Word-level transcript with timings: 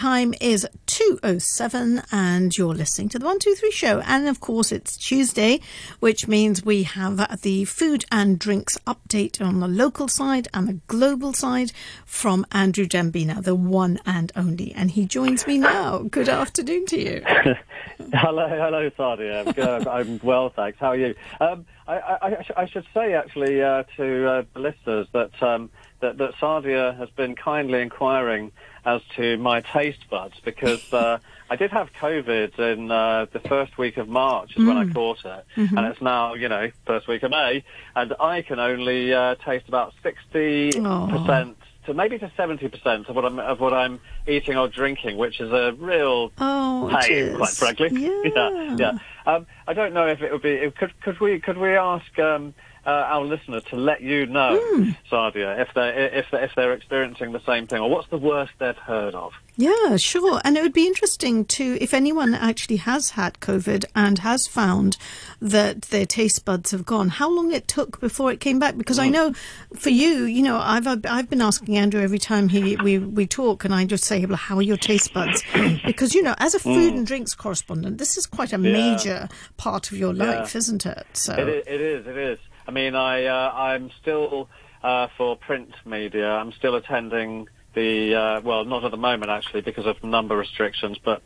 Time 0.00 0.32
is 0.40 0.66
2.07 0.86 2.06
and 2.10 2.56
you're 2.56 2.72
listening 2.72 3.10
to 3.10 3.18
the 3.18 3.24
123 3.26 3.70
show. 3.70 4.00
And 4.00 4.28
of 4.28 4.40
course, 4.40 4.72
it's 4.72 4.96
Tuesday, 4.96 5.60
which 5.98 6.26
means 6.26 6.64
we 6.64 6.84
have 6.84 7.42
the 7.42 7.66
food 7.66 8.06
and 8.10 8.38
drinks 8.38 8.78
update 8.86 9.44
on 9.44 9.60
the 9.60 9.68
local 9.68 10.08
side 10.08 10.48
and 10.54 10.66
the 10.66 10.80
global 10.86 11.34
side 11.34 11.72
from 12.06 12.46
Andrew 12.50 12.86
Dembina, 12.86 13.42
the 13.42 13.54
one 13.54 14.00
and 14.06 14.32
only. 14.34 14.72
And 14.72 14.90
he 14.90 15.04
joins 15.04 15.46
me 15.46 15.58
now. 15.58 15.98
Good 15.98 16.30
afternoon 16.30 16.86
to 16.86 16.98
you. 16.98 17.22
hello, 18.14 18.48
hello, 18.48 18.88
Sadia. 18.98 19.86
I'm 19.86 20.18
well, 20.22 20.48
thanks. 20.48 20.78
How 20.78 20.92
are 20.92 20.96
you? 20.96 21.14
Um, 21.42 21.66
I, 21.86 21.98
I, 21.98 22.46
I, 22.56 22.66
should 22.66 22.86
say, 22.94 23.12
actually, 23.12 23.62
uh, 23.62 23.82
to 23.98 24.26
uh, 24.26 24.42
the 24.54 24.60
listeners 24.60 25.08
that, 25.12 25.42
um, 25.42 25.68
that, 26.00 26.18
that 26.18 26.34
Sadia 26.34 26.96
has 26.96 27.08
been 27.10 27.34
kindly 27.34 27.80
inquiring 27.80 28.52
as 28.84 29.02
to 29.16 29.36
my 29.36 29.60
taste 29.60 30.08
buds 30.08 30.34
because 30.44 30.80
uh, 30.92 31.18
I 31.50 31.56
did 31.56 31.70
have 31.70 31.92
COVID 31.92 32.58
in 32.58 32.90
uh, 32.90 33.26
the 33.32 33.40
first 33.40 33.76
week 33.76 33.96
of 33.96 34.08
March 34.08 34.56
is 34.56 34.62
mm. 34.62 34.68
when 34.68 34.76
I 34.76 34.84
mm. 34.84 34.94
caught 34.94 35.24
it, 35.24 35.44
mm-hmm. 35.56 35.76
and 35.76 35.86
it's 35.86 36.00
now 36.00 36.34
you 36.34 36.48
know 36.48 36.70
first 36.86 37.08
week 37.08 37.22
of 37.22 37.30
May, 37.32 37.64
and 37.96 38.14
I 38.20 38.42
can 38.42 38.58
only 38.58 39.12
uh, 39.12 39.34
taste 39.34 39.68
about 39.68 39.92
sixty 40.02 40.70
percent 40.70 41.56
to 41.86 41.94
maybe 41.94 42.18
to 42.18 42.30
seventy 42.36 42.68
percent 42.68 43.08
of 43.08 43.16
what 43.16 43.24
I'm 43.24 43.38
of 43.40 43.58
what 43.58 43.74
I'm 43.74 44.00
eating 44.28 44.56
or 44.56 44.68
drinking, 44.68 45.16
which 45.16 45.40
is 45.40 45.50
a 45.50 45.72
real 45.76 46.30
oh, 46.38 46.98
pain, 47.00 47.36
quite 47.36 47.50
frankly. 47.50 47.88
Yeah, 48.00 48.22
yeah. 48.24 48.76
yeah. 48.78 48.98
Um, 49.26 49.46
I 49.66 49.74
don't 49.74 49.92
know 49.92 50.06
if 50.06 50.22
it 50.22 50.32
would 50.32 50.42
be. 50.42 50.70
Could 50.78 50.98
could 51.00 51.20
we 51.20 51.40
could 51.40 51.58
we 51.58 51.70
ask? 51.70 52.18
Um, 52.18 52.54
uh, 52.86 52.90
our 52.90 53.24
listener 53.24 53.60
to 53.60 53.76
let 53.76 54.00
you 54.00 54.26
know, 54.26 54.58
mm. 54.74 54.96
Sadia, 55.10 55.60
if 55.60 55.68
they 55.74 56.10
if 56.12 56.26
they, 56.30 56.42
if 56.42 56.52
they're 56.54 56.72
experiencing 56.72 57.32
the 57.32 57.40
same 57.40 57.66
thing, 57.66 57.80
or 57.80 57.90
what's 57.90 58.08
the 58.08 58.18
worst 58.18 58.52
they've 58.58 58.76
heard 58.76 59.14
of? 59.14 59.32
Yeah, 59.56 59.98
sure. 59.98 60.40
And 60.42 60.56
it 60.56 60.62
would 60.62 60.72
be 60.72 60.86
interesting 60.86 61.44
to 61.46 61.76
if 61.82 61.92
anyone 61.92 62.34
actually 62.34 62.76
has 62.76 63.10
had 63.10 63.40
COVID 63.40 63.84
and 63.94 64.20
has 64.20 64.46
found 64.46 64.96
that 65.40 65.82
their 65.82 66.06
taste 66.06 66.46
buds 66.46 66.70
have 66.70 66.86
gone, 66.86 67.10
how 67.10 67.28
long 67.28 67.52
it 67.52 67.68
took 67.68 68.00
before 68.00 68.32
it 68.32 68.40
came 68.40 68.58
back. 68.58 68.78
Because 68.78 68.98
mm. 68.98 69.02
I 69.02 69.08
know 69.10 69.34
for 69.74 69.90
you, 69.90 70.24
you 70.24 70.42
know, 70.42 70.58
I've 70.58 70.86
I've 70.86 71.28
been 71.28 71.42
asking 71.42 71.76
Andrew 71.76 72.00
every 72.00 72.18
time 72.18 72.48
he 72.48 72.76
we, 72.76 72.98
we 72.98 73.26
talk, 73.26 73.64
and 73.64 73.74
I 73.74 73.84
just 73.84 74.04
say, 74.04 74.24
well, 74.24 74.36
how 74.36 74.56
are 74.56 74.62
your 74.62 74.78
taste 74.78 75.12
buds? 75.12 75.42
because 75.84 76.14
you 76.14 76.22
know, 76.22 76.34
as 76.38 76.54
a 76.54 76.58
food 76.58 76.94
mm. 76.94 76.98
and 76.98 77.06
drinks 77.06 77.34
correspondent, 77.34 77.98
this 77.98 78.16
is 78.16 78.24
quite 78.24 78.54
a 78.54 78.60
yeah. 78.60 78.72
major 78.72 79.28
part 79.58 79.92
of 79.92 79.98
your 79.98 80.14
life, 80.14 80.54
yeah. 80.54 80.58
isn't 80.58 80.86
it? 80.86 81.06
So 81.12 81.34
it 81.34 81.48
is. 81.48 81.64
It 81.66 81.80
is. 81.80 82.06
It 82.06 82.16
is. 82.16 82.38
I 82.70 82.72
mean, 82.72 82.94
I 82.94 83.24
uh, 83.24 83.50
I'm 83.52 83.90
still 84.00 84.48
uh, 84.84 85.08
for 85.16 85.34
print 85.34 85.74
media. 85.84 86.30
I'm 86.30 86.52
still 86.52 86.76
attending 86.76 87.48
the 87.74 88.14
uh, 88.14 88.40
well, 88.42 88.64
not 88.64 88.84
at 88.84 88.92
the 88.92 88.96
moment 88.96 89.28
actually 89.28 89.62
because 89.62 89.86
of 89.86 90.04
number 90.04 90.36
restrictions, 90.36 90.96
but 91.04 91.20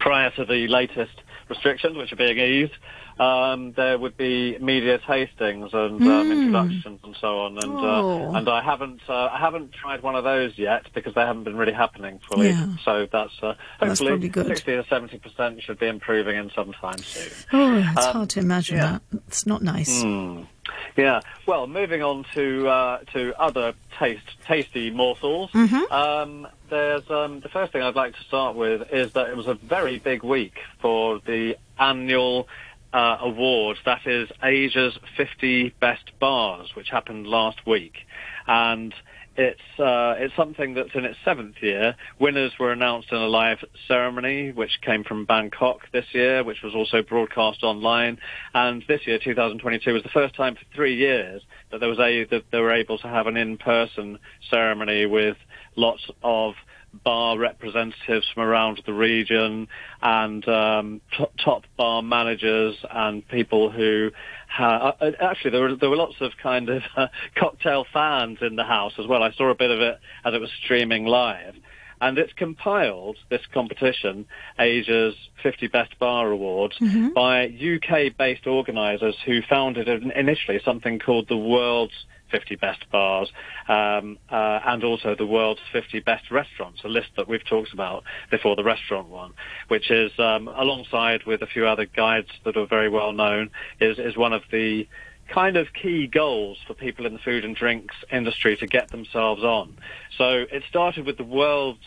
prior 0.00 0.30
to 0.30 0.44
the 0.44 0.66
latest 0.66 1.22
restrictions, 1.48 1.96
which 1.96 2.12
are 2.12 2.16
being 2.16 2.38
eased, 2.38 2.72
um, 3.20 3.74
there 3.76 3.96
would 3.96 4.16
be 4.16 4.58
media 4.58 4.98
tastings 4.98 5.72
and 5.72 6.02
um, 6.02 6.30
mm. 6.30 6.32
introductions 6.32 6.98
and 7.04 7.16
so 7.20 7.38
on. 7.42 7.58
And 7.58 7.72
uh, 7.72 8.02
oh. 8.02 8.34
uh, 8.34 8.38
and 8.38 8.48
I 8.48 8.60
haven't 8.60 9.02
uh, 9.08 9.30
I 9.32 9.38
haven't 9.38 9.72
tried 9.72 10.02
one 10.02 10.16
of 10.16 10.24
those 10.24 10.58
yet 10.58 10.86
because 10.94 11.14
they 11.14 11.20
haven't 11.20 11.44
been 11.44 11.56
really 11.56 11.74
happening 11.74 12.18
fully. 12.28 12.48
Yeah. 12.48 12.74
So 12.84 13.06
that's 13.10 13.32
uh, 13.40 13.54
hopefully 13.78 14.28
that's 14.28 14.48
sixty 14.48 14.72
to 14.72 14.84
seventy 14.88 15.18
percent 15.18 15.62
should 15.62 15.78
be 15.78 15.86
improving 15.86 16.36
in 16.36 16.50
some 16.56 16.72
time 16.72 16.98
soon. 16.98 17.32
Oh, 17.52 17.76
it's 17.76 18.04
um, 18.04 18.12
hard 18.12 18.30
to 18.30 18.40
imagine 18.40 18.78
yeah. 18.78 18.98
that. 19.10 19.20
It's 19.28 19.46
not 19.46 19.62
nice. 19.62 20.02
Mm. 20.02 20.48
Yeah. 20.96 21.20
Well, 21.46 21.66
moving 21.66 22.02
on 22.02 22.24
to 22.34 22.68
uh, 22.68 22.98
to 23.12 23.38
other 23.40 23.74
taste 23.98 24.24
tasty 24.46 24.90
morsels. 24.90 25.50
Mm-hmm. 25.52 25.92
Um, 25.92 26.48
there's 26.68 27.08
um, 27.10 27.40
the 27.40 27.48
first 27.48 27.72
thing 27.72 27.82
I'd 27.82 27.94
like 27.94 28.16
to 28.16 28.24
start 28.24 28.56
with 28.56 28.92
is 28.92 29.12
that 29.12 29.28
it 29.28 29.36
was 29.36 29.46
a 29.46 29.54
very 29.54 29.98
big 29.98 30.22
week 30.22 30.58
for 30.80 31.20
the 31.20 31.56
annual 31.78 32.48
uh, 32.96 33.18
award 33.20 33.76
that 33.84 34.06
is 34.06 34.30
Asia's 34.42 34.98
50 35.18 35.74
best 35.80 36.18
bars, 36.18 36.70
which 36.74 36.88
happened 36.88 37.26
last 37.26 37.66
week, 37.66 37.92
and 38.46 38.94
it's 39.36 39.60
uh, 39.78 40.14
it's 40.16 40.34
something 40.34 40.72
that's 40.72 40.94
in 40.94 41.04
its 41.04 41.18
seventh 41.22 41.56
year. 41.60 41.94
Winners 42.18 42.52
were 42.58 42.72
announced 42.72 43.08
in 43.12 43.18
a 43.18 43.26
live 43.26 43.58
ceremony, 43.86 44.50
which 44.50 44.80
came 44.80 45.04
from 45.04 45.26
Bangkok 45.26 45.80
this 45.92 46.06
year, 46.12 46.42
which 46.42 46.62
was 46.62 46.74
also 46.74 47.02
broadcast 47.02 47.62
online. 47.62 48.18
And 48.54 48.82
this 48.88 49.06
year, 49.06 49.18
2022, 49.22 49.92
was 49.92 50.02
the 50.02 50.08
first 50.08 50.34
time 50.34 50.54
for 50.54 50.62
three 50.74 50.96
years 50.96 51.42
that 51.70 51.80
there 51.80 51.90
was 51.90 51.98
a 51.98 52.24
that 52.24 52.44
they 52.50 52.60
were 52.60 52.72
able 52.72 52.96
to 52.96 53.08
have 53.08 53.26
an 53.26 53.36
in-person 53.36 54.18
ceremony 54.48 55.04
with 55.04 55.36
lots 55.76 56.08
of 56.22 56.54
bar 57.04 57.38
representatives 57.38 58.26
from 58.32 58.42
around 58.42 58.82
the 58.86 58.92
region 58.92 59.68
and 60.02 60.46
um, 60.48 61.00
t- 61.16 61.24
top 61.44 61.64
bar 61.76 62.02
managers 62.02 62.76
and 62.90 63.26
people 63.28 63.70
who 63.70 64.10
ha- 64.48 64.94
uh, 65.00 65.10
actually 65.20 65.50
there 65.50 65.62
were 65.62 65.76
there 65.76 65.90
were 65.90 65.96
lots 65.96 66.16
of 66.20 66.32
kind 66.42 66.68
of 66.68 66.82
uh, 66.96 67.06
cocktail 67.36 67.84
fans 67.92 68.38
in 68.40 68.56
the 68.56 68.64
house 68.64 68.92
as 68.98 69.06
well. 69.06 69.22
I 69.22 69.32
saw 69.32 69.50
a 69.50 69.54
bit 69.54 69.70
of 69.70 69.80
it 69.80 69.98
as 70.24 70.34
it 70.34 70.40
was 70.40 70.50
streaming 70.64 71.06
live. 71.06 71.54
And 72.00 72.18
it's 72.18 72.32
compiled, 72.34 73.16
this 73.30 73.42
competition, 73.52 74.26
Asia's 74.58 75.14
50 75.42 75.68
Best 75.68 75.98
Bar 75.98 76.30
Awards, 76.30 76.76
mm-hmm. 76.78 77.10
by 77.14 77.46
UK-based 77.46 78.46
organisers 78.46 79.16
who 79.24 79.40
founded 79.48 79.88
initially 79.88 80.60
something 80.64 80.98
called 80.98 81.28
the 81.28 81.36
World's 81.36 81.94
50 82.30 82.56
best 82.56 82.84
bars, 82.90 83.30
um, 83.68 84.18
uh, 84.30 84.60
and 84.66 84.84
also 84.84 85.14
the 85.14 85.26
world's 85.26 85.60
50 85.72 86.00
best 86.00 86.30
restaurants, 86.30 86.80
a 86.84 86.88
list 86.88 87.08
that 87.16 87.28
we've 87.28 87.44
talked 87.44 87.72
about 87.72 88.04
before, 88.30 88.56
the 88.56 88.64
restaurant 88.64 89.08
one, 89.08 89.32
which 89.68 89.90
is 89.90 90.10
um, 90.18 90.48
alongside 90.48 91.24
with 91.26 91.42
a 91.42 91.46
few 91.46 91.66
other 91.66 91.86
guides 91.86 92.28
that 92.44 92.56
are 92.56 92.66
very 92.66 92.88
well 92.88 93.12
known, 93.12 93.50
is, 93.80 93.98
is 93.98 94.16
one 94.16 94.32
of 94.32 94.42
the 94.50 94.86
kind 95.28 95.56
of 95.56 95.72
key 95.72 96.06
goals 96.06 96.58
for 96.66 96.74
people 96.74 97.06
in 97.06 97.12
the 97.12 97.18
food 97.18 97.44
and 97.44 97.56
drinks 97.56 97.94
industry 98.10 98.56
to 98.56 98.66
get 98.66 98.90
themselves 98.90 99.42
on. 99.42 99.76
So 100.16 100.46
it 100.50 100.62
started 100.68 101.06
with 101.06 101.16
the 101.16 101.24
world's 101.24 101.80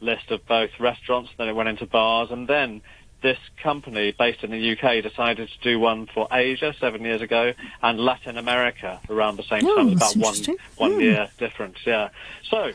list 0.00 0.30
of 0.30 0.44
both 0.46 0.70
restaurants, 0.80 1.30
then 1.38 1.48
it 1.48 1.54
went 1.54 1.68
into 1.68 1.86
bars, 1.86 2.30
and 2.30 2.48
then 2.48 2.82
this 3.22 3.38
company 3.62 4.12
based 4.18 4.42
in 4.42 4.50
the 4.50 4.72
UK 4.72 5.02
decided 5.02 5.48
to 5.48 5.58
do 5.62 5.78
one 5.78 6.08
for 6.12 6.26
Asia 6.32 6.74
seven 6.80 7.02
years 7.02 7.20
ago 7.20 7.52
and 7.80 8.00
Latin 8.00 8.36
America 8.36 9.00
around 9.08 9.36
the 9.36 9.44
same 9.44 9.64
oh, 9.64 9.76
time, 9.76 9.92
about 9.92 10.16
one 10.16 10.34
one 10.76 10.92
mm. 10.92 11.02
year 11.02 11.30
difference. 11.38 11.78
Yeah. 11.86 12.08
So, 12.50 12.72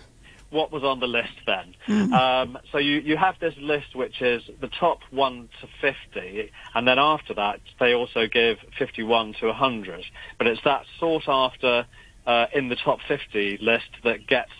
what 0.50 0.72
was 0.72 0.84
on 0.84 1.00
the 1.00 1.08
list 1.08 1.34
then? 1.46 1.76
Mm. 1.88 2.14
Um, 2.14 2.58
so 2.72 2.78
you 2.78 3.00
you 3.00 3.18
have 3.18 3.40
this 3.40 3.56
list 3.58 3.96
which 3.96 4.22
is 4.22 4.44
the 4.62 4.68
top 4.68 5.00
one 5.12 5.50
to 5.62 5.68
fifty, 5.82 6.52
and 6.74 6.88
then 6.88 7.00
after 7.00 7.34
that 7.34 7.60
they 7.80 7.94
also 7.94 8.28
give 8.28 8.58
fifty-one 8.78 9.34
to 9.42 9.52
hundred. 9.54 10.06
But 10.38 10.48
it's 10.48 10.62
that 10.64 10.86
sought 11.00 11.28
after 11.28 11.86
uh, 12.26 12.48
in 12.54 12.70
the 12.70 12.76
top 12.76 13.00
fifty 13.08 13.58
list 13.62 13.90
that 14.04 14.28
gets 14.28 14.52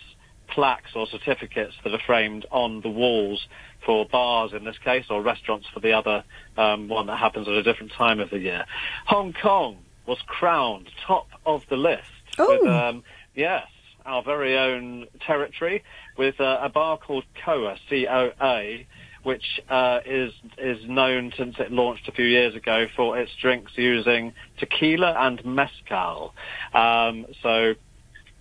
plaques 0.50 0.92
or 0.96 1.08
certificates 1.08 1.76
that 1.84 1.94
are 1.94 2.02
framed 2.06 2.46
on 2.52 2.82
the 2.82 2.90
walls 2.90 3.48
for 3.86 4.06
bars 4.06 4.54
in 4.54 4.64
this 4.64 4.78
case, 4.78 5.06
or 5.10 5.22
restaurants 5.22 5.68
for 5.74 5.80
the 5.80 5.94
other 5.94 6.24
um, 6.58 6.88
one 6.88 7.08
that 7.08 7.18
happens 7.18 7.48
at 7.48 7.54
a 7.54 7.64
different 7.64 7.92
time 7.92 8.20
of 8.20 8.30
the 8.30 8.40
year. 8.40 8.66
Hong 9.06 9.34
Kong 9.34 9.78
was 10.06 10.18
crowned 10.26 10.90
top 11.06 11.28
of 11.46 11.64
the 11.70 11.78
list. 11.78 12.04
Oh. 12.40 12.48
With, 12.50 12.70
um, 12.70 13.04
yes, 13.36 13.68
our 14.08 14.24
very 14.24 14.58
own 14.58 15.08
territory 15.26 15.84
with 16.18 16.40
uh, 16.40 16.60
a 16.62 16.70
bar 16.70 16.98
called 16.98 17.26
Coa, 17.44 17.76
C-O-A, 17.90 18.88
which 19.24 19.62
uh, 19.70 20.00
is 20.06 20.32
is 20.58 20.78
known 20.88 21.34
since 21.38 21.56
it 21.60 21.72
launched 21.72 22.08
a 22.08 22.12
few 22.12 22.26
years 22.26 22.56
ago 22.56 22.88
for 22.96 23.20
its 23.20 23.32
drinks 23.42 23.74
using 23.76 24.34
tequila 24.58 25.14
and 25.20 25.44
mezcal. 25.46 26.34
Um, 26.74 27.26
so 27.44 27.74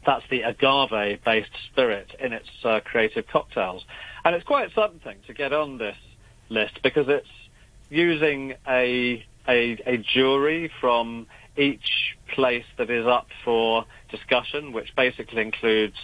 that's 0.06 0.25
the 0.31 0.43
agave-based 0.43 1.50
spirit 1.71 2.15
in 2.21 2.33
its 2.33 2.48
uh, 2.65 2.81
creative 2.84 3.27
cocktails. 3.27 3.84
And 4.25 4.37
it's 4.37 4.44
quite 4.44 4.72
something 4.72 5.19
to 5.27 5.34
get 5.34 5.53
on 5.53 5.78
this 5.78 5.97
list 6.48 6.80
because 6.83 7.09
it's 7.09 7.28
using 7.91 8.54
a, 8.69 9.24
a, 9.48 9.78
a 9.86 9.97
jury 9.98 10.71
from 10.80 11.27
each 11.56 12.16
place 12.28 12.64
that 12.78 12.91
is 12.91 13.06
up 13.06 13.28
for 13.44 13.84
discussion, 14.10 14.72
which 14.72 14.94
basically 14.97 15.42
includes 15.42 15.97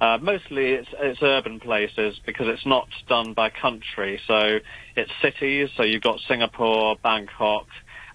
uh, 0.00 0.18
mostly 0.20 0.72
it's, 0.72 0.88
it's 0.98 1.22
urban 1.22 1.60
places 1.60 2.20
because 2.26 2.48
it's 2.48 2.66
not 2.66 2.88
done 3.08 3.32
by 3.32 3.50
country. 3.50 4.20
So 4.26 4.58
it's 4.96 5.10
cities. 5.22 5.70
So 5.76 5.82
you've 5.82 6.02
got 6.02 6.20
Singapore, 6.20 6.96
Bangkok. 7.02 7.66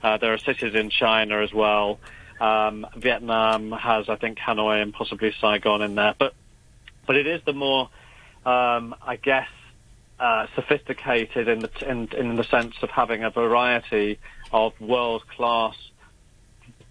Uh, 0.04 0.18
there 0.18 0.34
are 0.34 0.38
cities 0.38 0.76
in 0.76 0.90
China 0.90 1.42
as 1.42 1.54
well. 1.54 2.00
Um, 2.40 2.86
Vietnam 2.96 3.72
has, 3.72 4.08
I 4.08 4.16
think, 4.16 4.38
Hanoi 4.38 4.82
and 4.82 4.94
possibly 4.94 5.34
Saigon 5.42 5.82
in 5.82 5.96
there. 5.96 6.16
But 6.18 6.34
but 7.06 7.16
it 7.16 7.26
is 7.26 7.42
the 7.44 7.54
more, 7.54 7.90
um, 8.46 8.94
I 9.02 9.18
guess, 9.22 9.48
uh, 10.20 10.46
sophisticated 10.56 11.48
in 11.48 11.60
the 11.60 11.72
in, 11.90 12.08
in 12.16 12.36
the 12.36 12.44
sense 12.44 12.76
of 12.82 12.90
having 12.90 13.24
a 13.24 13.30
variety 13.30 14.20
of 14.52 14.74
world 14.80 15.24
class 15.36 15.76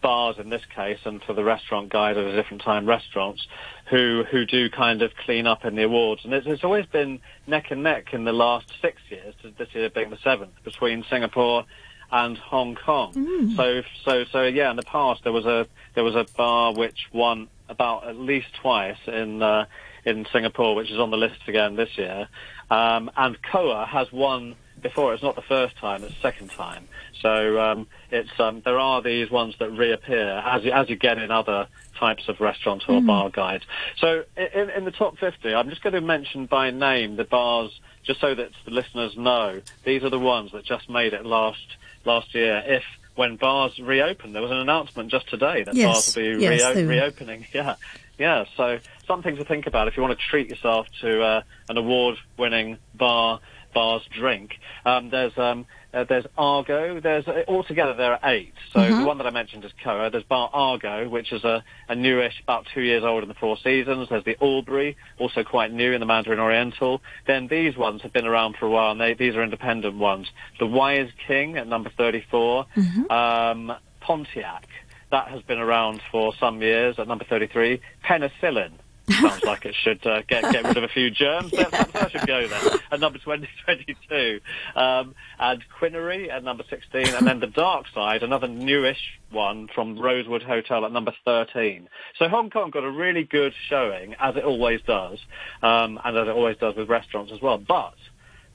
bars 0.01 0.37
in 0.39 0.49
this 0.49 0.65
case, 0.75 0.99
and 1.05 1.23
for 1.23 1.33
the 1.33 1.45
restaurant 1.45 1.91
guide 1.91 2.17
at 2.17 2.25
a 2.25 2.35
different 2.35 2.63
time, 2.63 2.87
restaurants 2.87 3.47
who 3.91 4.25
who 4.31 4.45
do 4.45 4.71
kind 4.71 5.03
of 5.03 5.15
clean 5.17 5.47
up 5.47 5.65
in 5.65 5.75
the 5.75 5.83
awards, 5.83 6.25
and 6.25 6.33
it's, 6.33 6.47
it's 6.47 6.65
always 6.65 6.87
been 6.87 7.21
neck 7.47 7.71
and 7.71 7.83
neck 7.83 8.13
in 8.13 8.25
the 8.25 8.33
last 8.33 8.73
six 8.81 9.01
years, 9.11 9.35
this 9.57 9.69
year 9.75 9.91
being 9.91 10.11
the 10.11 10.19
seventh, 10.19 10.53
between 10.65 11.05
Singapore 11.05 11.65
and 12.11 12.39
Hong 12.39 12.75
Kong. 12.75 13.13
Mm. 13.13 13.57
So 13.57 13.83
so 14.05 14.25
so 14.25 14.43
yeah, 14.45 14.71
in 14.71 14.77
the 14.77 14.83
past 14.83 15.25
there 15.25 15.33
was 15.33 15.47
a 15.47 15.67
there 15.95 16.05
was 16.05 16.15
a 16.15 16.27
bar 16.37 16.75
which 16.75 17.09
won 17.13 17.49
about 17.69 18.07
at 18.07 18.17
least 18.17 18.49
twice 18.61 18.99
in 19.07 19.43
uh, 19.43 19.67
in 20.05 20.27
Singapore, 20.33 20.75
which 20.75 20.91
is 20.91 20.99
on 20.99 21.11
the 21.11 21.17
list 21.17 21.41
again 21.47 21.77
this 21.77 21.97
year, 21.99 22.29
um, 22.71 23.11
and 23.17 23.37
Coa 23.43 23.85
has 23.85 24.11
won 24.13 24.57
before. 24.81 25.15
It's 25.15 25.23
not 25.23 25.37
the 25.37 25.43
first 25.43 25.77
time; 25.77 26.03
it's 26.05 26.15
the 26.15 26.21
second 26.21 26.51
time. 26.51 26.89
So 27.21 27.61
um, 27.61 27.87
it's 28.11 28.39
um, 28.39 28.63
there 28.65 28.79
are 28.79 29.03
these 29.03 29.31
ones 29.31 29.55
that 29.59 29.71
reappear 29.71 30.43
as 30.45 30.65
you, 30.65 30.73
as 30.73 30.89
you 30.89 30.97
get 30.97 31.19
in 31.19 31.31
other 31.31 31.67
types 31.99 32.29
of 32.29 32.41
restaurant 32.41 32.89
or 32.89 33.01
mm. 33.01 33.07
bar 33.07 33.31
guides. 33.31 33.65
So 33.99 34.25
in, 34.37 34.71
in 34.71 34.85
the 34.85 34.91
top 34.91 35.19
50, 35.19 35.55
I'm 35.55 35.69
just 35.69 35.83
going 35.83 35.95
to 35.95 36.01
mention 36.01 36.47
by 36.47 36.71
name 36.71 37.17
the 37.17 37.25
bars 37.25 37.79
just 38.05 38.21
so 38.21 38.35
that 38.35 38.51
the 38.65 38.71
listeners 38.71 39.17
know 39.17 39.61
these 39.85 40.05
are 40.05 40.11
the 40.11 40.19
ones 40.19 40.53
that 40.53 40.65
just 40.65 40.89
made 40.89 41.13
it 41.13 41.27
last 41.27 41.77
last 42.05 42.35
year. 42.35 42.63
If 42.65 42.85
when 43.17 43.37
bars 43.37 43.79
reopen, 43.81 44.33
there 44.33 44.43
was 44.43 44.53
an 44.53 44.59
announcement 44.59 45.11
just 45.11 45.29
today 45.29 45.65
that 45.65 45.75
yes. 45.75 45.87
bars 45.87 46.17
will 46.17 46.39
be 46.39 46.43
yes, 46.45 46.77
reo- 46.77 46.87
reopening. 46.87 47.47
Yeah, 47.53 47.75
yeah. 48.17 48.45
So 48.57 48.79
something 49.07 49.37
to 49.37 49.45
think 49.45 49.67
about 49.67 49.89
if 49.89 49.97
you 49.97 50.03
want 50.03 50.19
to 50.19 50.25
treat 50.25 50.49
yourself 50.49 50.87
to 51.01 51.23
uh, 51.23 51.43
an 51.69 51.77
award-winning 51.77 52.79
bar 52.95 53.41
bar's 53.75 54.03
drink. 54.11 54.53
Um, 54.85 55.11
there's 55.11 55.37
um, 55.39 55.67
uh, 55.95 56.05
there's 56.09 56.27
Argo. 56.37 57.01
There's 57.01 57.27
uh, 57.29 57.43
altogether 57.49 57.95
there 57.95 58.13
are 58.13 58.31
eight. 58.31 58.53
So 58.73 58.81
Mm-hmm. 58.81 59.01
the 59.01 59.07
one 59.07 59.19
that 59.19 59.27
I 59.27 59.31
mentioned 59.31 59.65
is 59.65 59.73
Coa. 59.83 60.11
There's 60.11 60.25
Bar 60.25 60.51
Argo, 60.53 61.09
which 61.09 61.33
is 61.33 61.45
a, 61.45 61.65
a 61.89 61.95
newish, 61.95 62.41
about 62.43 62.67
two 62.75 62.83
years 62.83 63.05
old 63.05 63.23
in 63.23 63.29
the 63.29 63.35
Four 63.35 63.57
Seasons. 63.63 64.09
There's 64.11 64.25
the 64.25 64.37
Aubrey, 64.41 64.97
also 65.19 65.43
quite 65.45 65.73
new 65.73 65.93
in 65.93 66.01
the 66.01 66.07
Mandarin 66.07 66.39
Oriental. 66.41 67.01
Then 67.27 67.49
these 67.49 67.77
ones 67.77 68.03
have 68.03 68.13
been 68.13 68.27
around 68.27 68.57
for 68.59 68.67
a 68.67 68.71
while, 68.71 68.91
and 68.93 69.01
they, 69.01 69.15
these 69.15 69.35
are 69.35 69.43
independent 69.43 69.97
ones. 69.97 70.29
The 70.59 70.67
Wise 70.67 71.11
King 71.27 71.57
at 71.57 71.67
number 71.67 71.91
34. 71.97 72.67
Mm-hmm. 72.77 73.11
Um, 73.11 73.77
Pontiac. 74.01 74.67
That 75.11 75.29
has 75.29 75.41
been 75.43 75.59
around 75.59 76.03
for 76.13 76.35
some 76.39 76.61
years 76.61 76.99
at 76.99 77.09
number 77.09 77.25
33. 77.25 77.81
Penicillin. 78.05 78.73
Sounds 79.11 79.43
like 79.45 79.65
it 79.67 79.75
should 79.75 80.07
uh, 80.07 80.23
get 80.29 80.43
get 80.53 80.65
rid 80.65 80.77
of 80.77 80.85
a 80.85 80.89
few 80.89 81.11
germs. 81.11 81.51
That, 81.53 81.71
that, 81.71 81.93
that 81.93 82.11
should 82.13 82.27
go 82.27 82.47
there. 82.47 82.61
At 82.91 83.01
number 83.01 83.19
20, 83.19 83.49
22. 83.65 84.41
Um, 84.77 85.15
and 85.39 85.63
Quinary 85.81 86.31
at 86.31 86.45
number 86.45 86.65
16. 86.69 87.15
And 87.15 87.27
then 87.27 87.41
the 87.41 87.47
Dark 87.47 87.87
Side, 87.95 88.23
another 88.23 88.49
newish 88.49 89.19
one 89.31 89.69
from 89.75 89.99
Rosewood 89.99 90.43
Hotel 90.43 90.85
at 90.85 90.93
number 90.93 91.13
13. 91.25 91.89
So 92.19 92.29
Hong 92.29 92.51
Kong 92.51 92.71
got 92.71 92.85
a 92.85 92.91
really 92.91 93.25
good 93.25 93.53
showing, 93.69 94.15
as 94.19 94.37
it 94.37 94.45
always 94.45 94.81
does, 94.83 95.19
um, 95.63 95.99
and 96.05 96.17
as 96.17 96.29
it 96.29 96.31
always 96.33 96.57
does 96.59 96.77
with 96.77 96.89
restaurants 96.89 97.33
as 97.33 97.41
well. 97.41 97.59
But 97.59 97.95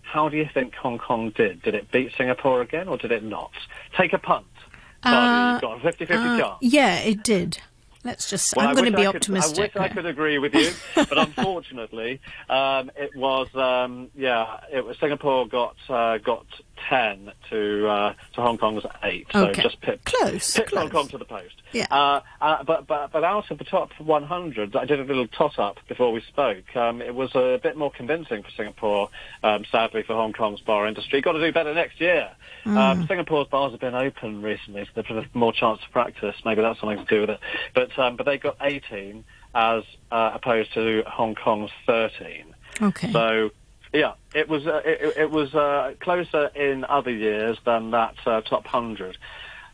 how 0.02 0.30
do 0.30 0.38
you 0.38 0.48
think 0.54 0.76
Hong 0.76 0.98
Kong 1.00 1.32
did? 1.36 1.62
Did 1.62 1.76
it 1.76 1.92
beat 1.92 2.12
Singapore 2.18 2.62
again, 2.62 2.88
or 2.88 2.98
did 2.98 3.12
it 3.12 3.24
not? 3.24 3.52
Take 3.98 4.14
a 4.14 4.20
punt. 4.20 4.46
Barney, 5.02 5.54
you've 5.54 5.62
got 5.62 5.86
a 5.86 6.06
50-50 6.06 6.12
Uh, 6.12 6.40
chance. 6.40 6.58
yeah, 6.62 6.98
it 7.00 7.24
did. 7.24 7.60
Let's 8.04 8.30
just. 8.30 8.56
Well, 8.56 8.68
I'm 8.68 8.72
I 8.72 8.80
going 8.82 8.92
to 8.92 8.98
be 8.98 9.08
I 9.08 9.12
could- 9.12 9.22
optimistic. 9.22 9.76
I 9.78 9.82
wish 9.82 9.92
I 9.92 9.94
could 9.94 10.06
agree 10.06 10.38
with 10.38 10.54
you, 10.54 10.72
but 10.96 11.18
unfortunately, 11.18 12.20
um, 12.50 12.92
it 12.98 13.16
was 13.16 13.48
um, 13.56 14.10
yeah. 14.16 14.60
It 14.72 14.86
was 14.86 14.98
Singapore 15.00 15.48
got 15.48 15.76
uh, 15.90 16.18
got 16.18 16.46
ten 16.90 17.31
to 17.50 17.88
uh, 17.88 18.14
to 18.34 18.42
Hong 18.42 18.58
Kong's 18.58 18.84
eight. 19.04 19.28
So 19.31 19.52
just 19.52 19.80
pipped, 19.81 20.06
Close, 20.06 20.54
pipped 20.56 20.74
Hong 20.74 20.90
close. 20.90 21.04
Kong 21.04 21.10
to 21.10 21.18
the 21.18 21.25
post. 21.25 21.62
Yeah. 21.72 21.88
Uh, 21.90 22.22
uh, 22.42 22.64
but 22.64 22.88
but 22.88 23.12
but 23.12 23.24
out 23.24 23.50
of 23.52 23.58
the 23.58 23.64
top 23.64 23.92
100, 24.00 24.75
I 24.75 24.86
did 24.86 25.00
a 25.00 25.04
little 25.04 25.28
tot 25.28 25.58
up 25.60 25.78
before 25.88 26.12
we 26.12 26.22
spoke. 26.22 26.75
Um, 26.75 27.02
it 27.02 27.16
was 27.16 27.34
a 27.36 27.60
bit 27.62 27.78
more 27.78 27.92
convincing 27.92 28.44
for 28.44 28.52
Singapore. 28.52 29.10
Um, 29.44 29.66
sadly, 29.72 30.04
for 30.04 30.14
Hong 30.14 30.34
Kong's 30.34 30.62
bar 30.62 30.88
industry, 30.88 31.22
got 31.22 31.34
to 31.34 31.40
do 31.46 31.52
better 31.52 31.74
next 31.74 32.00
year. 32.00 32.30
Mm. 32.66 32.78
Um, 32.78 33.08
Singapore's 33.08 33.48
bars 33.48 33.72
have 33.72 33.81
been 33.81 33.96
open 33.96 34.42
recently, 34.42 34.86
so 34.86 34.90
they've 34.96 35.06
had 35.06 35.34
more 35.36 35.52
chance 35.54 35.81
to 35.81 35.90
practice. 35.90 36.36
Maybe 36.46 36.62
that's 36.62 36.80
something 36.80 37.00
to 37.00 37.06
do 37.06 37.22
with 37.22 37.31
it. 37.31 37.40
But 37.74 37.98
um, 38.00 38.16
but 38.16 38.25
they 38.25 38.38
got 38.38 38.58
18 38.62 39.24
as 39.56 39.84
uh, 40.12 40.31
opposed 40.34 40.74
to 40.74 41.04
Hong 41.08 41.36
Kong's 41.36 41.72
13. 41.86 42.54
okay. 42.81 43.12
So, 43.12 43.52
yeah, 43.94 44.13
it 44.34 44.50
was 44.50 44.66
uh, 44.68 44.81
it, 44.84 45.18
it 45.18 45.31
was 45.31 45.54
uh, 45.54 45.94
closer 46.00 46.48
in 46.56 46.84
other 46.86 47.12
years 47.12 47.57
than 47.66 47.92
that 47.92 48.16
uh, 48.25 48.42
top 48.42 48.66
hundred. 48.66 49.18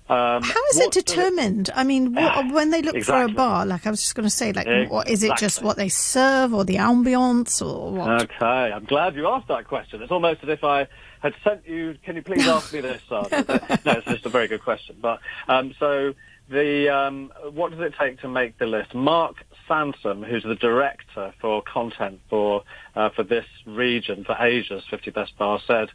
Um, 0.10 0.42
How 0.42 0.66
is 0.72 0.80
it 0.80 0.92
determined? 0.92 1.70
I 1.76 1.84
mean, 1.84 2.16
what, 2.16 2.52
when 2.52 2.72
they 2.72 2.82
look 2.82 3.00
for 3.04 3.22
a 3.22 3.30
bar, 3.30 3.64
like 3.68 3.86
I 3.86 3.92
was 3.92 4.02
just 4.02 4.16
going 4.16 4.24
to 4.24 4.32
say, 4.32 4.52
like, 4.52 4.90
what, 4.90 5.08
is 5.08 5.22
it 5.22 5.38
just 5.38 5.62
what 5.62 5.78
they 5.78 5.88
serve 5.88 6.52
or 6.52 6.66
the 6.66 6.78
ambience 6.78 7.62
or 7.62 7.92
what? 7.92 8.24
Okay, 8.24 8.46
I'm 8.46 8.86
glad 8.86 9.14
you 9.16 9.28
asked 9.28 9.50
that 9.50 9.68
question. 9.68 10.02
It's 10.02 10.12
almost 10.12 10.42
as 10.42 10.50
if 10.50 10.64
I 10.64 10.88
had 11.20 11.34
sent 11.44 11.68
you. 11.68 11.98
Can 12.04 12.16
you 12.16 12.22
please 12.22 12.48
ask 12.48 12.74
me 12.74 12.82
this, 12.82 13.02
Sadia? 13.10 13.48
no, 13.86 13.92
it's 13.94 14.08
just 14.08 14.26
a 14.26 14.30
very 14.30 14.48
good 14.48 14.64
question. 14.64 14.98
But 15.02 15.20
um, 15.48 15.74
so 15.80 16.14
the 16.50 16.90
um, 16.90 17.32
what 17.52 17.72
does 17.72 17.80
it 17.82 17.94
take 18.00 18.20
to 18.22 18.28
make 18.28 18.58
the 18.58 18.66
list? 18.66 18.94
Mark 18.94 19.36
Sansom, 19.68 20.24
who's 20.24 20.44
the 20.44 20.56
director 20.56 21.34
for 21.42 21.62
content 21.62 22.20
for 22.30 22.64
uh, 22.96 23.10
for 23.10 23.24
this 23.24 23.46
region 23.66 24.24
for 24.24 24.36
Asia's 24.40 24.84
50 24.90 25.12
Best 25.12 25.38
Bars, 25.38 25.62
said 25.68 25.90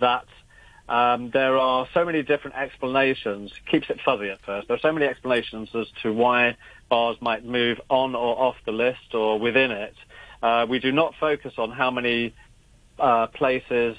that. 0.00 0.24
Um, 0.88 1.28
there 1.34 1.58
are 1.58 1.86
so 1.92 2.06
many 2.06 2.22
different 2.22 2.56
explanations. 2.56 3.52
Keeps 3.70 3.90
it 3.90 4.00
fuzzy 4.02 4.30
at 4.30 4.40
first. 4.46 4.68
There 4.68 4.74
are 4.74 4.80
so 4.80 4.90
many 4.90 5.04
explanations 5.04 5.68
as 5.74 5.86
to 6.02 6.14
why 6.14 6.56
bars 6.88 7.18
might 7.20 7.44
move 7.44 7.78
on 7.90 8.14
or 8.14 8.40
off 8.40 8.56
the 8.64 8.72
list 8.72 9.12
or 9.12 9.38
within 9.38 9.70
it. 9.70 9.94
Uh, 10.42 10.64
we 10.66 10.78
do 10.78 10.90
not 10.90 11.12
focus 11.20 11.52
on 11.58 11.70
how 11.70 11.90
many 11.90 12.34
uh, 12.98 13.26
places 13.26 13.98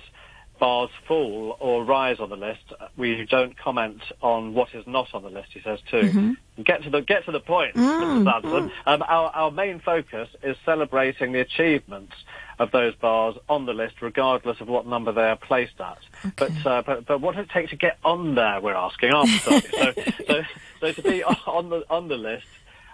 bars 0.59 0.89
fall 1.07 1.57
or 1.59 1.83
rise 1.83 2.19
on 2.19 2.29
the 2.29 2.35
list. 2.35 2.61
We 2.97 3.25
don't 3.25 3.57
comment 3.57 4.01
on 4.21 4.53
what 4.53 4.75
is 4.75 4.85
not 4.85 5.13
on 5.13 5.23
the 5.23 5.29
list. 5.29 5.49
He 5.53 5.61
says 5.61 5.79
too. 5.89 6.35
Get 6.63 6.83
to 6.83 6.89
the 6.89 7.01
get 7.01 7.25
to 7.25 7.31
the 7.31 7.39
point, 7.39 7.75
Mr. 7.75 8.23
Sansom. 8.23 8.71
Um, 8.85 9.01
our 9.07 9.31
our 9.33 9.51
main 9.51 9.79
focus 9.79 10.29
is 10.43 10.57
celebrating 10.65 11.31
the 11.31 11.39
achievements 11.39 12.13
of 12.59 12.71
those 12.71 12.93
bars 12.95 13.35
on 13.47 13.65
the 13.65 13.73
list, 13.73 14.01
regardless 14.01 14.59
of 14.59 14.67
what 14.67 14.85
number 14.85 15.13
they 15.13 15.29
are 15.29 15.37
placed 15.37 15.79
at. 15.79 15.99
But, 16.35 16.65
uh, 16.65 16.83
but 16.85 17.05
but 17.05 17.21
what 17.21 17.35
does 17.35 17.45
it 17.45 17.51
take 17.51 17.69
to 17.69 17.77
get 17.77 17.97
on 18.03 18.35
there? 18.35 18.59
We're 18.59 18.75
asking, 18.75 19.11
aren't 19.13 19.29
we? 19.29 19.39
So 19.69 19.93
so 20.27 20.43
so 20.81 20.91
to 20.91 21.01
be 21.01 21.23
on 21.47 21.69
the 21.69 21.85
on 21.89 22.09
the 22.09 22.17
list, 22.17 22.45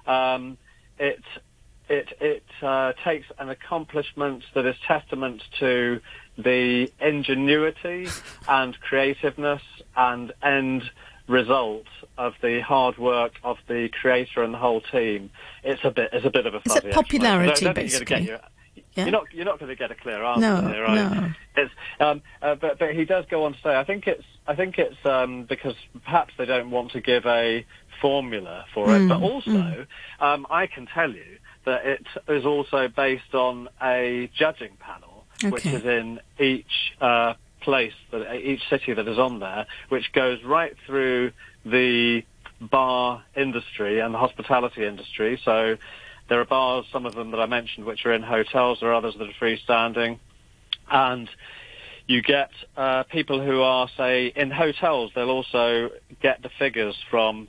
um, 0.06 0.57
it 1.00 1.23
it 1.89 2.07
it 2.21 2.44
uh, 2.62 2.94
takes 3.03 3.27
an 3.39 3.50
accomplishment 3.50 4.44
that 4.53 4.65
is 4.65 4.75
testament 4.88 5.44
to 5.59 6.00
the 6.37 6.91
ingenuity 6.99 8.07
and 8.47 8.79
creativeness 8.81 9.62
and 9.95 10.33
end 10.43 10.89
result 11.27 11.86
of 12.17 12.33
the 12.41 12.62
hard 12.62 12.98
work 12.98 13.33
of 13.43 13.57
the 13.67 13.89
creator 14.01 14.43
and 14.43 14.53
the 14.53 14.57
whole 14.57 14.81
team. 14.81 15.31
It's 15.63 15.83
a 15.83 15.91
bit 15.91 16.10
it's 16.13 16.25
a 16.25 16.29
bit 16.29 16.45
of 16.45 16.53
a 16.53 16.57
it 16.57 16.93
popularity, 16.93 17.50
explanation. 17.51 17.67
I 17.67 17.74
don't 17.74 17.75
think 17.75 17.91
you're 17.91 18.00
basically? 18.00 18.27
Yeah. 18.27 19.03
You're 19.03 19.12
not 19.12 19.25
you're 19.33 19.45
not 19.45 19.60
going 19.60 19.69
to 19.69 19.75
get 19.75 19.91
a 19.91 19.95
clear 19.95 20.24
answer 20.24 20.62
No, 20.62 20.67
here, 20.71 20.86
are 20.86 20.95
no. 21.57 21.69
Um, 22.00 22.21
uh, 22.41 22.55
but 22.55 22.79
but 22.79 22.93
he 22.93 23.05
does 23.05 23.25
go 23.29 23.43
on 23.45 23.53
to 23.53 23.60
say 23.62 23.75
I 23.75 23.83
think 23.83 24.07
it's 24.07 24.24
I 24.48 24.55
think 24.55 24.77
it's 24.77 24.98
um, 25.05 25.43
because 25.43 25.75
perhaps 26.03 26.33
they 26.38 26.45
don't 26.45 26.69
want 26.71 26.91
to 26.91 27.01
give 27.01 27.25
a 27.25 27.65
formula 28.01 28.65
for 28.74 28.93
it, 28.95 29.00
Mm, 29.00 29.10
but 29.10 29.21
also 29.21 29.86
um, 30.19 30.45
I 30.50 30.67
can 30.67 30.86
tell 30.86 31.12
you 31.12 31.38
that 31.65 31.86
it 31.86 32.05
is 32.27 32.45
also 32.45 32.88
based 32.88 33.33
on 33.33 33.69
a 33.81 34.29
judging 34.38 34.75
panel, 34.79 35.14
which 35.44 35.65
is 35.65 35.86
in 35.86 36.20
each 36.39 36.94
uh, 37.01 37.34
place 37.62 37.94
that 38.12 38.36
each 38.36 38.62
city 38.70 38.94
that 38.94 39.08
is 39.08 39.18
on 39.18 39.39
there, 39.39 39.65
which 39.89 40.12
goes 40.13 40.44
right 40.44 40.75
through 40.86 41.32
the 41.65 42.24
bar 42.62 43.24
industry 43.36 44.00
and 44.00 44.13
the 44.13 44.18
hospitality 44.18 44.86
industry. 44.86 45.39
So 45.44 45.77
there 46.30 46.39
are 46.39 46.46
bars, 46.46 46.86
some 46.92 47.06
of 47.06 47.15
them 47.15 47.32
that 47.32 47.39
I 47.39 47.46
mentioned, 47.46 47.86
which 47.86 48.06
are 48.06 48.13
in 48.13 48.24
hotels. 48.24 48.80
There 48.80 48.89
are 48.92 48.96
others 48.96 49.15
that 49.18 49.27
are 49.27 49.34
freestanding, 49.39 50.20
and 50.89 51.30
you 52.08 52.22
get 52.22 52.51
uh, 52.77 53.04
people 53.04 53.44
who 53.44 53.62
are, 53.62 53.89
say, 53.98 54.27
in 54.36 54.51
hotels. 54.51 55.12
They'll 55.15 55.30
also 55.30 55.89
get 56.22 56.42
the 56.42 56.50
figures 56.58 56.96
from 57.10 57.48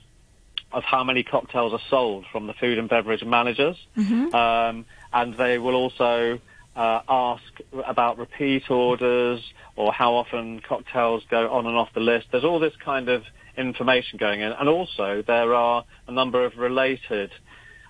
of 0.73 0.83
how 0.83 1.01
many 1.03 1.23
cocktails 1.23 1.71
are 1.71 1.81
sold 1.89 2.25
from 2.29 2.45
the 2.47 2.53
food 2.53 2.77
and 2.77 2.89
beverage 2.89 3.23
managers, 3.23 3.77
um, 4.33 4.85
and 5.13 5.33
they 5.35 5.57
will 5.57 5.75
also 5.75 6.39
uh, 6.77 7.01
ask 7.09 7.43
about 7.85 8.17
repeat 8.17 8.69
orders 8.69 9.41
or 9.75 9.91
how 9.91 10.13
often 10.13 10.61
cocktails 10.61 11.23
go 11.29 11.51
on 11.51 11.65
and 11.65 11.75
off 11.75 11.89
the 11.93 11.99
list. 11.99 12.27
There's 12.31 12.45
all 12.45 12.59
this 12.59 12.75
kind 12.85 13.09
of 13.09 13.23
information 13.57 14.17
going 14.19 14.41
in, 14.41 14.51
and 14.51 14.69
also 14.69 15.23
there 15.25 15.55
are 15.55 15.83
a 16.07 16.11
number 16.11 16.45
of 16.45 16.55
related 16.57 17.31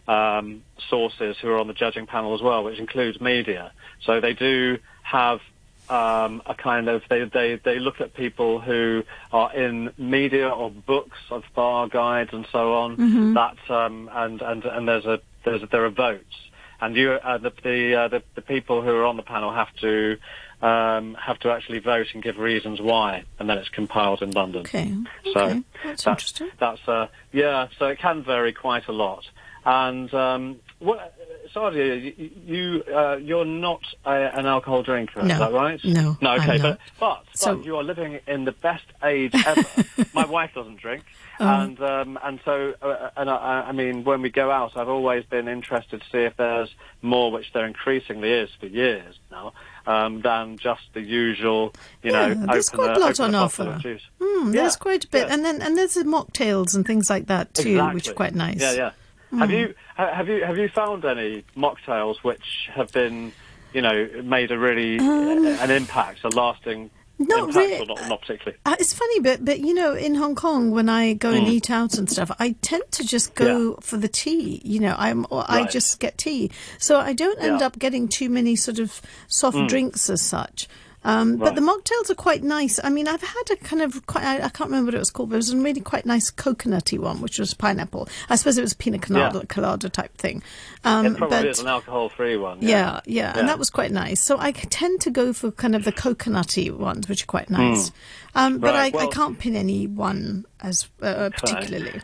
um, 0.07 0.63
sources 0.89 1.35
who 1.41 1.49
are 1.49 1.59
on 1.59 1.67
the 1.67 1.73
judging 1.73 2.07
panel 2.07 2.33
as 2.33 2.41
well, 2.41 2.63
which 2.63 2.79
includes 2.79 3.19
media. 3.19 3.73
So 4.03 4.21
they 4.21 4.33
do 4.33 4.79
have 5.03 5.41
um, 5.89 6.41
a 6.45 6.55
kind 6.55 6.87
of 6.87 7.01
they, 7.09 7.25
they 7.25 7.59
they 7.63 7.79
look 7.79 8.01
at 8.01 8.13
people 8.13 8.59
who 8.59 9.03
are 9.31 9.53
in 9.53 9.91
media 9.97 10.49
or 10.49 10.71
books 10.71 11.17
of 11.29 11.43
bar 11.55 11.87
guides 11.87 12.29
and 12.33 12.47
so 12.51 12.73
on. 12.73 12.97
Mm-hmm. 12.97 13.33
That 13.33 13.57
um, 13.69 14.09
and 14.13 14.41
and 14.41 14.63
and 14.65 14.87
there's 14.87 15.05
a 15.05 15.19
there's 15.43 15.61
there 15.71 15.85
are 15.85 15.89
votes, 15.89 16.35
and 16.81 16.95
you 16.95 17.11
uh, 17.11 17.37
the 17.37 17.51
the, 17.63 17.95
uh, 17.95 18.07
the 18.07 18.23
the 18.35 18.41
people 18.41 18.81
who 18.81 18.89
are 18.89 19.05
on 19.05 19.17
the 19.17 19.23
panel 19.23 19.53
have 19.53 19.73
to 19.81 20.17
um, 20.61 21.15
have 21.15 21.39
to 21.39 21.51
actually 21.51 21.79
vote 21.79 22.07
and 22.13 22.23
give 22.23 22.37
reasons 22.37 22.81
why, 22.81 23.23
and 23.39 23.49
then 23.49 23.57
it's 23.57 23.69
compiled 23.69 24.21
in 24.21 24.31
London. 24.31 24.61
Okay. 24.61 24.93
So 25.33 25.39
Okay. 25.39 25.63
That's 25.83 26.07
interesting. 26.07 26.49
That's 26.59 26.87
uh, 26.87 27.07
yeah. 27.31 27.67
So 27.77 27.87
it 27.87 27.99
can 27.99 28.23
vary 28.23 28.53
quite 28.53 28.87
a 28.87 28.91
lot. 28.91 29.25
And 29.65 30.13
um, 30.13 30.59
what, 30.79 31.13
Sadia, 31.53 32.13
you, 32.45 32.83
uh, 32.93 33.15
you're 33.17 33.45
not 33.45 33.81
a, 34.05 34.11
an 34.11 34.45
alcohol 34.45 34.83
drinker, 34.83 35.21
No. 35.23 35.33
is 35.33 35.39
that 35.39 35.51
right? 35.53 35.79
No, 35.83 36.17
No. 36.21 36.35
Okay, 36.35 36.57
but 36.61 36.79
but, 36.99 37.23
So- 37.33 37.55
but 37.55 37.65
you 37.65 37.77
are 37.77 37.83
living 37.83 38.19
in 38.27 38.45
the 38.45 38.51
best 38.51 38.85
age 39.03 39.33
ever. 39.45 39.63
My 40.13 40.25
wife 40.25 40.51
doesn't 40.55 40.77
drink, 40.79 41.03
Oh. 41.39 41.45
and 41.47 41.79
um, 41.81 42.19
and 42.23 42.39
so 42.45 42.73
uh, 42.81 43.09
and 43.15 43.29
I, 43.29 43.65
I 43.67 43.71
mean, 43.71 44.03
when 44.03 44.21
we 44.21 44.29
go 44.29 44.49
out, 44.51 44.75
I've 44.75 44.89
always 44.89 45.23
been 45.25 45.47
interested 45.47 46.01
to 46.01 46.07
see 46.11 46.19
if 46.19 46.35
there's 46.37 46.73
more, 47.01 47.31
which 47.31 47.53
there 47.53 47.65
increasingly 47.65 48.31
is 48.31 48.49
for 48.59 48.65
years 48.67 49.19
now. 49.31 49.53
Um, 49.85 50.19
than 50.21 50.57
just 50.57 50.81
the 50.93 50.99
usual, 50.99 51.73
you 52.03 52.11
Yeah, 52.11 52.33
know, 52.33 52.45
there's 52.47 52.67
open 52.67 52.79
quite 52.85 52.97
a, 52.97 52.99
lot 52.99 53.19
on 53.21 53.35
offer. 53.35 53.79
Hmm, 54.21 54.53
Yeah, 54.53 54.61
There's 54.63 54.75
quite 54.75 55.05
a 55.05 55.07
bit, 55.07 55.27
yeah. 55.27 55.33
and 55.33 55.45
then 55.45 55.61
and 55.61 55.77
there's 55.77 55.93
the 55.93 56.03
mocktails 56.03 56.75
and 56.75 56.85
things 56.85 57.09
like 57.09 57.27
that 57.27 57.53
too, 57.53 57.69
exactly. 57.69 57.95
which 57.95 58.09
are 58.09 58.13
quite 58.13 58.35
nice. 58.35 58.59
Yeah, 58.59 58.73
yeah. 58.73 58.91
Have 59.31 59.51
you 59.51 59.73
have 59.95 60.27
you 60.29 60.43
have 60.43 60.57
you 60.57 60.69
found 60.69 61.03
any 61.05 61.43
mocktails 61.55 62.17
which 62.23 62.69
have 62.73 62.91
been, 62.93 63.31
you 63.73 63.81
know, 63.81 64.07
made 64.23 64.51
a 64.51 64.57
really 64.57 64.97
an 64.99 65.69
impact, 65.71 66.23
a 66.23 66.29
lasting 66.29 66.89
Um, 67.19 67.25
not 67.27 67.39
impact, 67.49 67.55
really. 67.57 67.79
or 67.81 67.85
not, 67.87 68.07
not 68.09 68.21
particularly? 68.21 68.57
Uh, 68.65 68.75
it's 68.79 68.93
funny, 68.93 69.19
but 69.19 69.43
but 69.43 69.59
you 69.59 69.73
know, 69.73 69.93
in 69.93 70.15
Hong 70.15 70.35
Kong, 70.35 70.71
when 70.71 70.87
I 70.87 71.13
go 71.13 71.31
Hmm. 71.31 71.37
and 71.37 71.47
eat 71.49 71.69
out 71.69 71.97
and 71.97 72.09
stuff, 72.09 72.31
I 72.39 72.55
tend 72.61 72.83
to 72.91 73.03
just 73.05 73.35
go 73.35 73.75
for 73.81 73.97
the 73.97 74.07
tea. 74.07 74.61
You 74.63 74.79
know, 74.79 74.95
I'm 74.97 75.25
or 75.29 75.43
I 75.47 75.63
just 75.65 75.99
get 75.99 76.17
tea, 76.17 76.49
so 76.77 76.99
I 76.99 77.13
don't 77.13 77.41
end 77.41 77.59
Yeah. 77.59 77.65
up 77.67 77.77
getting 77.79 78.07
too 78.07 78.29
many 78.29 78.55
sort 78.55 78.79
of 78.79 79.01
soft 79.27 79.67
drinks 79.67 80.09
as 80.09 80.21
such. 80.21 80.67
Um, 81.03 81.37
But 81.37 81.55
the 81.55 81.61
mocktails 81.61 82.09
are 82.09 82.15
quite 82.15 82.43
nice. 82.43 82.79
I 82.83 82.89
mean, 82.89 83.07
I've 83.07 83.21
had 83.21 83.43
a 83.51 83.55
kind 83.55 83.81
of 83.81 84.05
quite, 84.07 84.25
I, 84.25 84.35
I 84.45 84.49
can't 84.49 84.69
remember 84.69 84.87
what 84.87 84.95
it 84.95 84.99
was 84.99 85.09
called, 85.11 85.29
but 85.29 85.35
it 85.35 85.37
was 85.37 85.51
a 85.51 85.57
really 85.57 85.79
quite 85.79 86.05
nice 86.05 86.29
coconutty 86.29 86.99
one, 86.99 87.21
which 87.21 87.39
was 87.39 87.53
pineapple. 87.53 88.09
I 88.29 88.35
suppose 88.35 88.57
it 88.57 88.61
was 88.61 88.73
pina 88.73 88.99
colada, 88.99 89.37
Yeah. 89.39 89.45
colada 89.47 89.89
type 89.89 90.17
thing. 90.17 90.43
Um, 90.83 91.05
it 91.05 91.17
probably 91.17 91.37
but, 91.37 91.45
is 91.45 91.59
an 91.59 91.67
alcohol-free 91.67 92.37
one. 92.37 92.57
yeah, 92.61 92.99
yeah, 93.05 93.31
Yeah. 93.33 93.39
and 93.39 93.47
that 93.47 93.57
was 93.59 93.69
quite 93.69 93.91
nice. 93.91 94.21
So 94.21 94.37
I 94.39 94.51
tend 94.51 94.99
to 95.01 95.09
go 95.11 95.31
for 95.33 95.51
kind 95.51 95.75
of 95.75 95.85
the 95.85 95.93
coconutty 95.93 96.75
ones, 96.75 97.07
which 97.07 97.23
are 97.23 97.27
quite 97.27 97.49
nice. 97.49 97.91
Um, 98.35 98.57
but. 98.57 98.73
Right, 98.73 98.93
I, 98.93 99.03
I 99.05 99.07
can't 99.07 99.39
pin 99.39 99.55
any 99.55 99.87
one 99.87 100.45
as 100.59 100.89
uh, 101.01 101.29
particularly. 101.29 102.01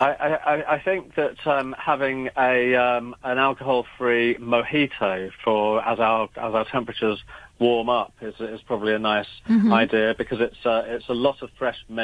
I, 0.00 0.06
I, 0.12 0.74
I- 0.74 0.82
think 0.82 1.14
that 1.16 1.44
um, 1.46 1.74
having 1.78 2.28
a 2.38 2.74
um, 2.76 3.16
an 3.24 3.38
alcohol-free 3.38 4.36
mojito 4.40 5.30
for 5.44 5.82
as 5.84 5.98
our 5.98 6.24
as 6.36 6.54
our 6.54 6.64
temperatures 6.70 7.18
warm 7.58 7.88
up 7.88 8.12
is 8.20 8.34
is 8.38 8.60
probably 8.62 8.94
a 8.94 8.98
nice 8.98 9.26
Mm-hmm. 9.48 9.72
idea 9.72 10.14
because 10.16 10.40
it's 10.40 10.64
uh, 10.64 10.82
it's 10.86 11.08
a 11.08 11.14
lot 11.14 11.42
of 11.42 11.50
fresh 11.58 11.76
mint 11.88 11.98